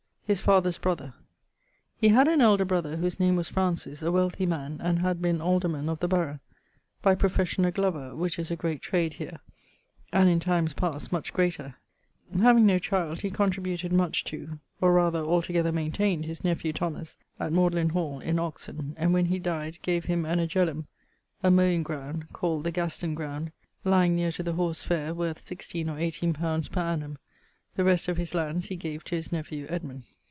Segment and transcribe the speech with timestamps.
[0.31, 1.13] <_His father's brother._>
[1.97, 5.39] He had an elder brother[FH] whose name was Francis, a wealthy man, and had been
[5.39, 6.39] alderman[XC.] of the borough;
[7.01, 9.39] by profession a glover[XCI.], which is a great trade here[XCII.],
[10.13, 11.75] and in times past much greater.
[12.39, 17.89] Having nochild, he contributed much to, or rather altogether maintained, his nephew Thomas at Magdalen
[17.89, 20.87] hall in Oxon; and when he dyed gave him an agellum
[21.43, 23.51] (a moweing ground) called the Gasten ground,
[23.83, 27.17] lyeing neer to the horse faire, worth 16 or 18 poundes per annum;
[27.75, 30.03] the rest of his landes he gave to his nephew Edmund.